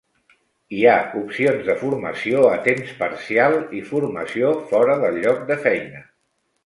[0.75, 6.03] Hi ha opcions de formació a temps parcial i formació fora del lloc de feina.